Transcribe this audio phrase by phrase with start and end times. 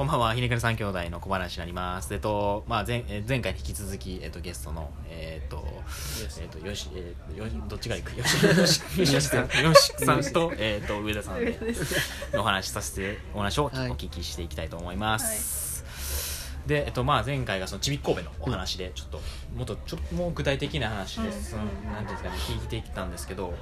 [0.00, 2.14] こんばんは、ひねくれ三兄弟の小話になります。
[2.14, 5.62] えっと、まあ、前、え前回に引き続き、えっと、ゲストの、えっと、
[6.40, 8.16] えっと、よし、えー、よし、どっちが行く？
[8.16, 8.42] よし、
[8.98, 11.58] よし、よしさん、よしさんと、えっと、上田さんで、
[12.32, 15.69] お話しさせて、お話をおはい聞きしていきたいと思います。
[16.70, 19.20] で、えっと、まあ、前回がそのちびっ神戸のお話で、ちょっと、
[19.56, 23.52] もっと、ちょっと、もう具体的な話で、その、なんていうんですかね、聞いてきたんですけど、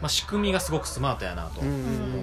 [0.00, 1.68] まあ、仕組みがすごくスマートやなと思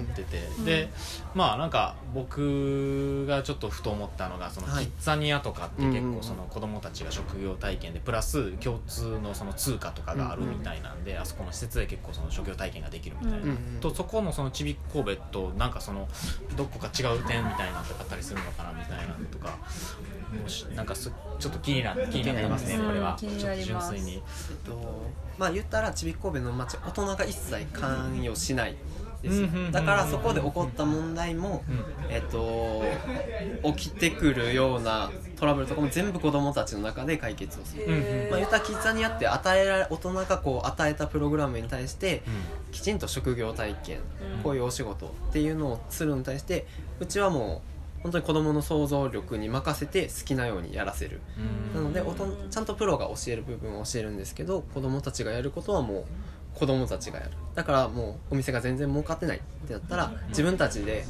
[0.02, 0.90] ってて、で、
[1.34, 4.86] まあなんか僕がちょっとふと思ったのがそのはい。
[4.86, 13.44] キッザニアとかって結構その子供たちが職業体験でプラス共通のその通貨とかがあるみたいなんであそこの施設で結構その職業体験ができるみたいな。
[13.44, 16.08] うんうんとそこのそのちびっ神戸となんかその
[16.56, 19.56] どこか違う点みたいなのとかあったりするのかなみたいなのとか
[20.74, 23.16] なんかすちょっと気にな気になってますねうんこれは。
[23.18, 24.14] ちょっと純粋に。
[24.14, 24.20] えっ
[24.64, 25.06] と
[25.38, 28.76] まあ言ったらちびっこべの町大人が一切関与しない
[29.22, 31.64] ですだからそこで起こった問題も、
[32.08, 32.84] えっと
[33.74, 37.86] 起きてくるようなトラブルとかも全部子供たちの中で解決をする、
[38.30, 42.22] まあ、言ったらキッザニアって与えられ大人がこう与えたプログラムに対して
[42.70, 43.98] きちんと職業体験、
[44.36, 44.42] うん。
[44.42, 46.66] こういうお仕事っていうのをするのに対して
[47.00, 47.77] うちはもう
[48.08, 51.20] 本当に子供の想像力に任せて好きなようにやらせる。
[51.74, 51.92] うん。
[51.92, 56.06] なのでちゃんとプロが教える部分は教えるんですけど子供たちがやることはも
[56.54, 57.32] う子供たちがやる。
[57.54, 61.04] だからもうお店が全然儲かってないってなったら自分たちで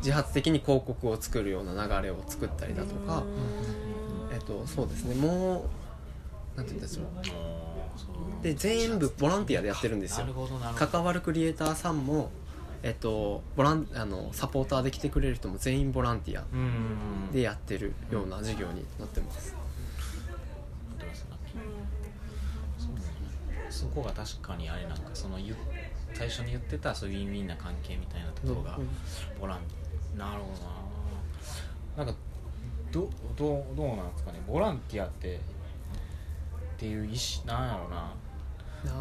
[0.00, 3.22] 自発的に広告を作るような流れを作ったりだとか、
[4.30, 5.14] えっと、そうですね。
[5.14, 5.70] も
[6.54, 8.42] うなんて言うんでしょう。
[8.42, 10.26] で全部ボランティアでやってるんですよ。
[10.76, 12.30] 関わるクリエイターさんも
[12.84, 19.54] えっと、ボランあのサポーターで来てくれる人も全員ボランティアうんでやってるような授業になってます。
[23.70, 25.56] そこが確かにあれなんかその言
[26.12, 28.88] 最初に言ってたそういうウィンウィンな関係みたいなところがうん
[29.40, 29.60] ボラン
[30.18, 30.52] なるほ
[31.96, 32.04] どな。
[32.04, 32.20] なんか
[32.90, 34.40] どどうどうなんですかね？
[34.46, 35.40] ボランティアってっ
[36.76, 37.96] ていう意思なんやろうな。
[37.96, 38.12] あ
[38.86, 38.92] あ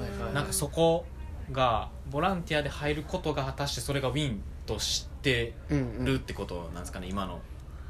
[0.00, 0.34] はいはい。
[0.34, 1.06] なんかそこ
[1.52, 7.40] がボランティアで入ることが果たしてそれがウィンとしてうんうんるってことなんですかね今の。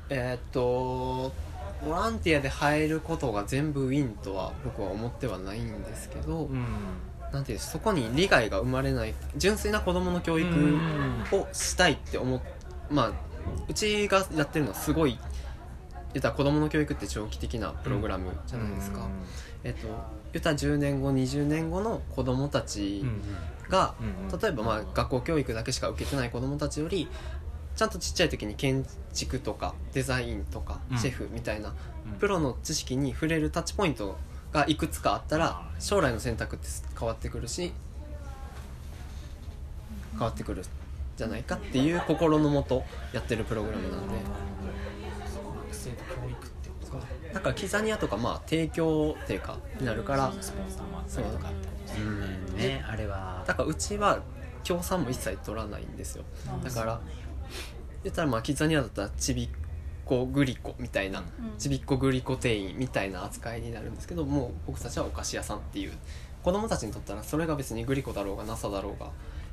[0.09, 1.33] えーっと
[1.85, 6.67] ボランティアで入ることが全部ウィンとは僕は思ってはないんですけど、うん。
[7.33, 10.49] なんていうそこに利害が生まれない純粋な子供の教育
[11.33, 12.41] をしたいって思っ
[12.91, 13.13] まあ
[13.69, 15.19] うちがやってるのはすごい
[16.13, 19.07] 言ったら子供の教育って長期的なプログラムじゃないですか、
[19.65, 19.89] えっと
[20.33, 23.21] 言ったら10年後20年後の子供たちうん
[23.69, 27.09] が、うんうん例えばまあ学校教育だけしか受けてない子供たちより
[27.77, 30.99] ちゃんとちっちゃい時に建築とかデザインとかうん。
[30.99, 31.75] シェフみたいな
[32.13, 32.19] うん。
[32.19, 34.17] プロの知識に触れるタッチポイント
[34.53, 36.69] がいくつかあったら将来の選択って
[36.99, 37.73] 変わってくるし
[40.13, 40.65] 変わってくる
[41.17, 44.15] じゃないかっていう心のもとやってるプログラムなんで。
[44.15, 44.90] 学
[45.81, 47.05] 生と教育ってことか。
[47.33, 51.49] だからキザニアとかまあ提供っていうかになるからスポンサーもあったりとか。
[51.49, 51.53] っ
[51.99, 52.57] うん。
[52.57, 53.45] ねあれは。
[53.47, 54.21] だからうちは
[54.63, 56.25] 協賛も一切取らないんですよ。
[56.63, 57.01] だから
[58.05, 59.49] 言ったらまあキザニアだったらちびっ
[60.05, 61.25] こグリコみたいな、うん。
[61.59, 65.93] ちびっこグリコ店員みたいな扱いになるんですけどもう僕たちはお菓子屋さんっていう
[66.43, 69.11] 子供たちにとったらそれが別にグリコだろうが NASA だろうが、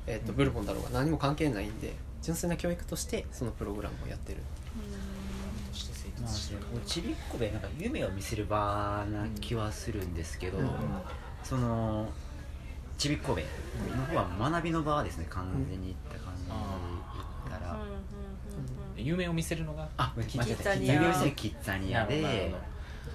[0.08, 4.40] えー、とブルボンだろうが何も関係ないんで純粋な教育としてそのプログラムをやってる。
[4.78, 5.07] として生
[6.22, 6.32] まあ
[6.86, 10.70] ちびっこでなんか夢を見せる場な気はするんですけど、うん
[11.44, 12.10] その
[12.98, 13.46] ちびっこべ
[13.96, 17.78] の方は学びの場ですね完全に言った感じで言ったら、
[18.98, 19.88] 夢を見せるのが？
[19.98, 20.94] あキッザニア。
[20.96, 22.56] 夢を見せるキッザニアで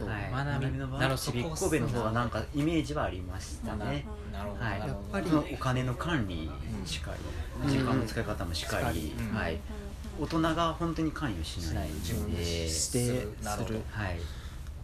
[0.00, 6.50] はい、学びの場なるほどはちびっこべの方がなんかイメージはありましたね、なるほどはいなるほどやっぱりお金の管理
[6.86, 7.12] しか
[7.66, 9.58] り、時間の使い方もしかり、うんはい、
[10.20, 13.68] 大人が本当に関与しない自分ででしてなるほど。
[13.68, 14.18] するはい。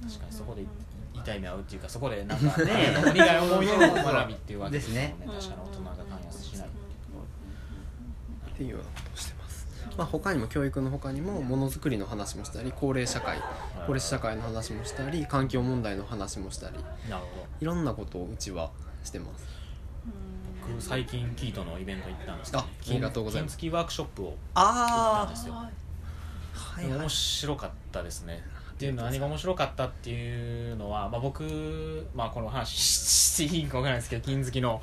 [0.03, 0.65] 確かにそこで
[1.15, 5.15] 痛い目合うっていうかそこでなんかね利害を思いを学びっていうわけですよね。
[5.27, 6.71] 確かに大人が関与しないっ
[8.57, 9.67] ていうようなことをしてます、
[9.97, 13.39] まあ、他にも教育の他にもものづくりの話もしたり高齢社会。
[13.87, 16.77] 高齢社会の話もしたり環境問題の話もしたり。
[17.09, 17.47] なるほど。
[17.61, 18.71] いろんなことをうちは
[19.05, 19.47] してます
[20.69, 23.59] 僕最近キートのイベント行ったんですけどあありがとうございます。
[23.59, 25.55] 金付きワークショップを行ったあんですよ。
[25.55, 28.43] はいはい面白かったですね。
[28.73, 34.81] っていうのは何が面白かったっていうのは、まあ、僕、まあ、この話していいか分からないですけど金好きの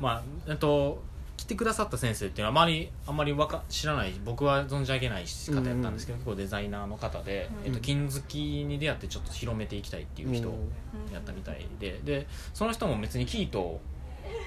[0.00, 1.02] まあえっと
[1.36, 7.66] 来てくださった先生っていうのはあまりあんまりわか知らない僕は存じ上げない方やったんですけど、結構デザイナーの方で、うん。
[7.66, 13.80] えっと、金好きに出会ってちょっと広めていきたいっていう人うんやったみたいででその人も別にキート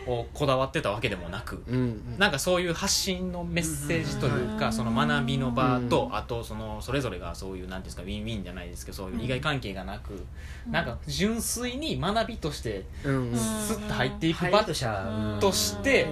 [0.07, 2.15] をこだわってたわけでもなくうんうん。
[2.17, 4.73] なんかそういう発信のメッセージというか、うん。
[4.73, 6.15] その学びの場と、うん。
[6.15, 10.25] あとそのそれぞれがそういうなんていうんですかウィンウィンじゃないですけどそういう利害関係がなく、
[10.69, 16.07] なんか純粋に学びとしてスッと入っていく場として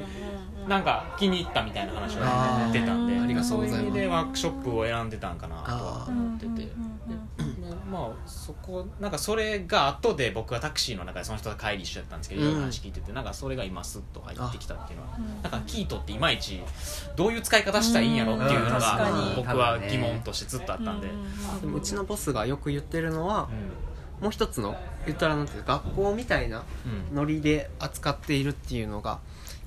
[0.68, 2.71] なんか気に入ったみたいな話をあー。
[2.71, 3.75] 出たんでありがとうございます。
[3.75, 6.59] そういう意味でワークショップを選んでたんかなとは思ってて。
[7.90, 12.48] でまあそこなんかそれが後で僕はタクシーの中でその人が帰り一緒だったんですけど、うん。
[12.48, 16.62] いろいろ話聞いててなんかそれが今スッと入ってきたっていうのはうんなんかキートっていまいち
[17.16, 21.08] どういう使い方したらいいんやろっていうのが僕は疑問としてずっとあったんで、
[21.62, 23.50] でもうちのボスがよく言ってるのは
[24.22, 24.76] もう一つの
[25.06, 29.20] 言ったらなんていうか学校みたいなうんノリで扱っているっていうのが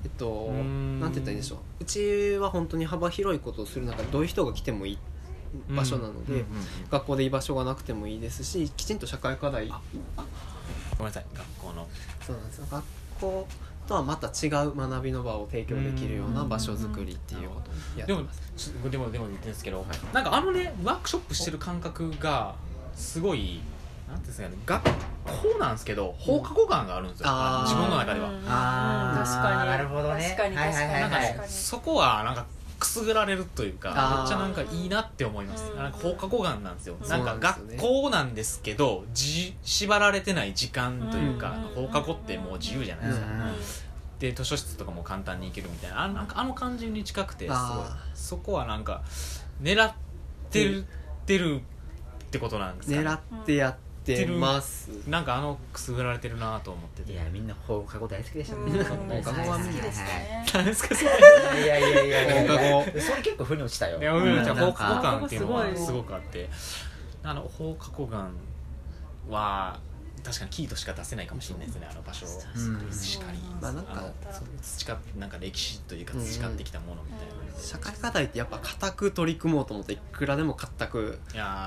[0.03, 0.99] えっとん。
[0.99, 1.59] なんて言ったらいいんでしょう。
[1.81, 4.97] うちは本当に幅広いことをする中でどういう人が来てもいい
[5.69, 6.45] 場所なので、うんうんうん
[6.89, 9.67] 学校で居場所がなくてもいいですしきちんと社会課題。
[9.67, 9.73] ご
[10.99, 11.25] めんなさい。
[11.33, 11.87] 学校の。
[12.25, 12.65] そうなんですよ。
[12.69, 12.83] 学
[13.19, 13.47] 校
[13.87, 18.41] とはまた違う学びの場を提供できるような場所づくりっていうことをやっでもてます。
[18.57, 22.55] ちょでもでもですけど、なんかあのねワークショップしてる感覚が
[22.95, 23.59] すごい
[24.07, 24.83] なんていうんですかね
[25.25, 27.29] 学校なんですけど放課後感があるんですよ、
[27.63, 29.23] 自分の中では、あー。
[29.23, 29.69] 確かに。
[29.69, 30.23] なるほどね。
[30.23, 31.51] 確かにはいはいはいなんかね確かに。
[31.51, 32.47] そこはなんかく
[32.93, 35.71] すぐられるというかめっちゃなんかいいなって思います。
[35.71, 35.77] うん。
[35.77, 36.95] なんか放課後感なんですよ。
[37.01, 41.87] うんなんか学校なんですけどじ縛られてない時間というかうん。
[41.87, 43.25] 放課後ってもう自由じゃないですか。
[43.27, 43.53] うん。
[44.19, 46.03] で図書室とかも簡単に行けるみたいな。
[46.03, 46.27] あなん。
[46.27, 47.57] かあの感じに近くてすごい。
[47.59, 49.03] あそこはなんか
[49.61, 49.93] 狙っ
[50.51, 51.61] てるってる
[52.25, 53.07] ってことなんですかね。
[53.07, 57.13] 狙ってやってます、なんかあのくすぐられてるなと思ってて。
[57.13, 58.83] いやみんな放課後大好きでしたねうん。
[58.83, 62.99] 放課後は好きでしたね何ですかそれいやいやいや放課後。
[62.99, 63.99] それ結構腑に落ちたよ。
[63.99, 66.49] いやうんじゃあ放課後感っていうのはすごいすごくあって。
[67.23, 68.33] あの放課後感
[69.29, 69.79] は
[70.23, 72.25] 確かにキーとしか出せないかもしれないですねあの場所。
[72.91, 74.11] しかりまあなんか
[74.61, 81.19] 培っなんか歴史というか培ってきたものみたいな社会課題ってやっぱ固く取り組もうと思っていくらでも固く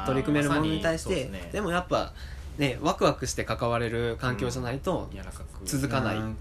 [0.07, 1.51] 取り組めるものに対して、まですね。
[1.53, 2.13] でもやっぱ
[2.59, 5.65] ねワクワクして関われる環境じゃないと柔らかく。
[5.65, 6.23] 続かない、うん。
[6.23, 6.37] うん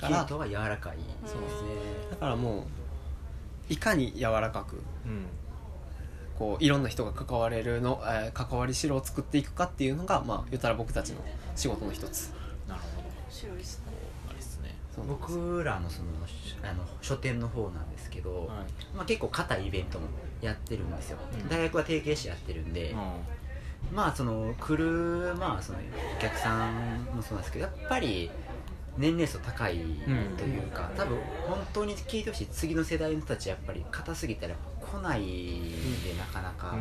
[0.00, 0.18] から。
[0.20, 0.96] キートは柔らかい。
[1.26, 1.68] そうですね。
[2.10, 5.26] だからもういかに柔らかくうん
[6.40, 11.16] こういろんな人が関われるの、えー関わりしろを作っていくかっていうのがまあ言ったら僕たちの
[11.54, 12.32] 仕事の一つ。
[12.66, 13.08] なるほど。
[13.08, 13.84] 面白いですね。
[14.26, 14.60] あれです。
[14.60, 14.74] ね
[15.06, 16.08] 僕らのその
[16.62, 18.96] あの書店の方なんですけど、はい。
[18.96, 20.06] まあ、結構硬いイベントも
[20.40, 21.48] やってるんですよ、うん。
[21.50, 22.94] 大学は提携してやってるんで、
[23.92, 28.30] まあその来る、まあ、そのお客さんもそうなんですけどやっぱり
[28.96, 29.78] 年齢層高い
[30.36, 36.80] というか、多分本当に聞いてほしい次の世代の人たちやっぱり硬すぎたら来ないでなかなか、うん。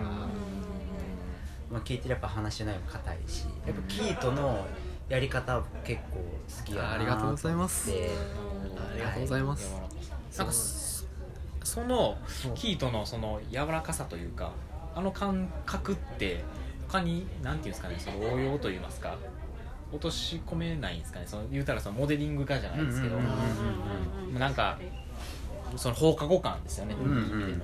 [1.72, 4.66] まあ、聞いてるやっぱ話の内容も硬いしやっぱキートの
[5.08, 7.88] やり方は結構好きやなありがとうございます。
[7.88, 8.10] で
[8.92, 9.76] ありがとうございます、
[10.38, 11.06] なんかそ
[11.64, 12.18] その
[12.56, 14.52] キートのその柔らかさというか
[14.96, 16.44] あの感覚って
[16.88, 19.18] 他になんていうんですかねその応用といいますか
[19.92, 21.26] 落とし込めないんですかね。
[21.28, 24.78] その言うたらそのモデリング化じゃないですけど、うんうんうんうんうんなんか
[25.76, 27.62] その放課後感ですよね、うんうん。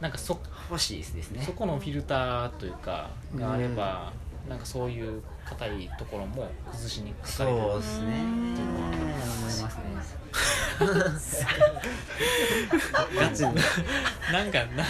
[0.00, 0.38] なんかそ
[0.70, 1.42] 欲しいですね。
[1.44, 4.12] そこのフィルターというかがあれば、
[4.48, 8.06] なんかそういう硬いところも崩しにかかれるそうですね。
[8.06, 9.82] うん思いますね。
[13.18, 13.54] ガチに
[14.32, 14.84] なんかなな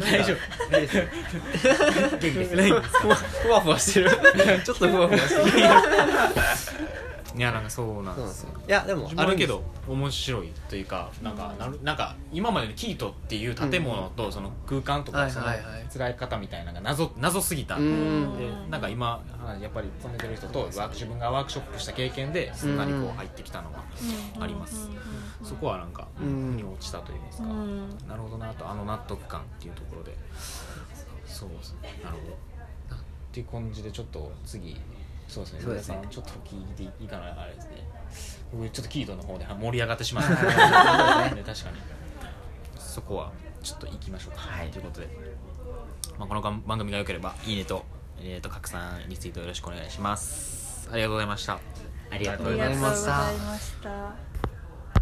[0.00, 0.36] 大丈夫。
[0.70, 2.16] 大丈夫。
[2.18, 2.56] 元気です。
[2.56, 2.82] ないふわ
[3.14, 4.10] ふわふわしてる。
[4.64, 5.68] ちょっとふわふわしてる
[7.36, 8.50] いやなんかそうなんですすよ。
[8.68, 18.36] いやでもあるけど面白いというかなんかなるなんか今までのキートっていう建物とその空間とはいかそのはい方みたいなのが謎謎すぎたうん。
[18.38, 19.20] でなんか今
[19.60, 23.82] やっぱり勤めてる人と自分がワークショップした経験ですんなりこう入ってきたのが
[24.40, 24.88] あります。
[25.42, 26.56] そこはなんか腑うん。
[26.56, 27.48] に落ちたといいますか。
[27.48, 27.88] うん。
[28.08, 30.16] なるほどなとあの納得感っていうところで。
[31.26, 32.00] そうですね。
[32.04, 32.34] なるほど。
[32.34, 32.98] っ
[33.32, 34.80] ていう感じでちょっと次
[35.34, 35.60] そうですね。
[35.62, 36.00] そうですね。
[36.10, 37.88] ちょっと聞いていいかなあれですね。
[38.52, 40.30] 僕ちょっとキートの方で盛り上がってしまった
[41.30, 41.76] ねで確かに。
[42.78, 44.70] そこはちょっと行きましょうか、はい。
[44.70, 45.08] ということで、
[46.18, 47.84] まあ、この番組が良ければいいねと,、
[48.20, 50.88] えー、と拡散リツイートよろしくお願いします。
[50.92, 51.58] ありがとうございました。
[52.10, 53.04] ありがとうございまし
[53.82, 54.33] た